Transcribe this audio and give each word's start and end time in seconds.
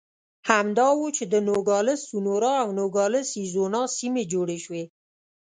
همدا 0.49 0.87
و 0.95 1.01
چې 1.17 1.23
د 1.33 1.35
نوګالس 1.47 1.99
سونورا 2.09 2.53
او 2.63 2.69
نوګالس 2.79 3.27
اریزونا 3.37 3.81
سیمې 3.97 4.23
جوړې 4.33 4.57
شوې. 4.65 4.83